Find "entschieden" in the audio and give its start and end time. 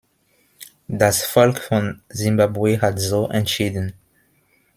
3.29-3.93